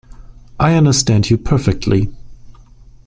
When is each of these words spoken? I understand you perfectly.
I 0.59 0.73
understand 0.73 1.29
you 1.29 1.37
perfectly. 1.37 2.09